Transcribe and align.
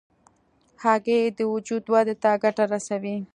هګۍ 0.83 1.21
د 1.37 1.39
وجود 1.53 1.83
ودې 1.93 2.15
ته 2.23 2.29
ګټه 2.43 2.63
رسوي. 2.73 3.17